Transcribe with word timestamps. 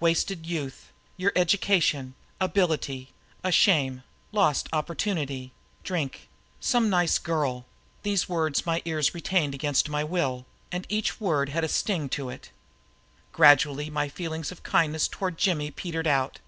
"Wasted 0.00 0.46
youth 0.46 0.90
your 1.16 1.30
education 1.36 2.16
ability 2.40 3.10
a 3.44 3.52
shame 3.52 4.02
lost 4.32 4.68
opportunity 4.72 5.52
drink 5.84 6.28
some 6.58 6.90
nice 6.90 7.18
girl" 7.20 7.66
these 8.02 8.28
words 8.28 8.66
my 8.66 8.82
ears 8.84 9.14
retained 9.14 9.54
against 9.54 9.88
my 9.88 10.02
will, 10.02 10.44
and 10.72 10.86
each 10.88 11.20
word 11.20 11.50
had 11.50 11.62
a 11.62 11.68
sting 11.68 12.08
to 12.08 12.28
it. 12.30 12.50
Gradually 13.30 13.88
my 13.88 14.08
feeling 14.08 14.44
of 14.50 14.64
kindliness 14.64 15.06
toward 15.06 15.38
Jimmy 15.38 15.70
petered 15.70 16.08
out. 16.08 16.40